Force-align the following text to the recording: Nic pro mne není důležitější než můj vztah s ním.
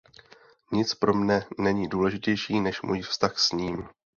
Nic 0.71 0.93
pro 0.95 1.13
mne 1.13 1.45
není 1.59 1.87
důležitější 1.87 2.59
než 2.59 2.81
můj 2.81 3.01
vztah 3.01 3.39
s 3.39 3.51
ním. 3.51 3.87